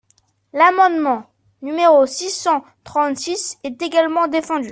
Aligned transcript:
L’amendement 0.53 1.25
numéro 1.61 2.07
six 2.07 2.31
cent 2.31 2.63
trente-six 2.85 3.59
est 3.63 3.79
également 3.83 4.27
défendu. 4.27 4.69